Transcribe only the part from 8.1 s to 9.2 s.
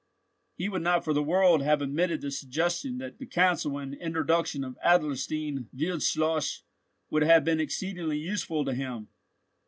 useful to him.